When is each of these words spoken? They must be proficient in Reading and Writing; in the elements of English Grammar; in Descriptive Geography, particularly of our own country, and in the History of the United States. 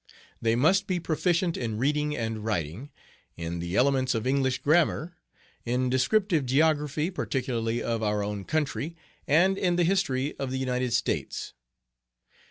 They 0.41 0.55
must 0.55 0.87
be 0.87 0.99
proficient 0.99 1.55
in 1.57 1.77
Reading 1.77 2.17
and 2.17 2.43
Writing; 2.43 2.89
in 3.37 3.59
the 3.59 3.75
elements 3.75 4.15
of 4.15 4.25
English 4.25 4.63
Grammar; 4.63 5.15
in 5.63 5.91
Descriptive 5.91 6.43
Geography, 6.47 7.11
particularly 7.11 7.83
of 7.83 8.01
our 8.01 8.23
own 8.23 8.43
country, 8.45 8.95
and 9.27 9.59
in 9.59 9.75
the 9.75 9.83
History 9.83 10.35
of 10.39 10.49
the 10.49 10.57
United 10.57 10.93
States. 10.93 11.53